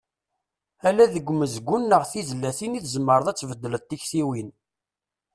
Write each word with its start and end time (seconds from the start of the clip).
Ala 0.87 1.05
deg 1.13 1.25
umezgun 1.33 1.83
neɣ 1.89 2.03
tizlatin 2.11 2.77
i 2.79 2.81
tzemreḍ 2.81 3.27
ad 3.27 3.37
tbeddleḍ 3.37 3.83
tiktiwin. 3.83 4.49